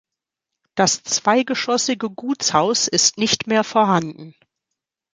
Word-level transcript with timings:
Das 0.73 1.03
zweigeschossige 1.03 2.09
Gutshaus 2.09 2.87
ist 2.87 3.19
nicht 3.19 3.45
mehr 3.45 3.63
vorhanden. 3.63 4.33